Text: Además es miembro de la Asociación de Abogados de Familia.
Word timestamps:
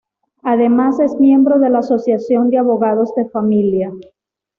Además 0.41 0.99
es 0.99 1.13
miembro 1.19 1.59
de 1.59 1.69
la 1.69 1.77
Asociación 1.77 2.49
de 2.49 2.57
Abogados 2.57 3.13
de 3.13 3.29
Familia. 3.29 3.91